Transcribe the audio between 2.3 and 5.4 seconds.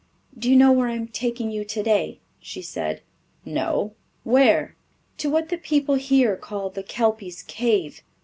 she said. "No where?" "To